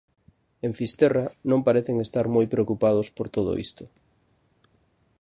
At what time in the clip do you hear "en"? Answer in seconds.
0.65-0.71